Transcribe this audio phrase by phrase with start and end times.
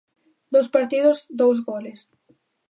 [0.53, 1.99] Dous partidos, dous goles.